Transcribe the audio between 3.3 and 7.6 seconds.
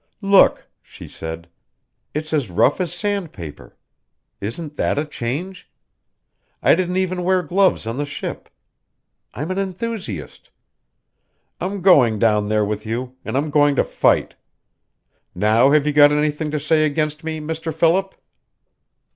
paper. Isn't that a change? I didn't even wear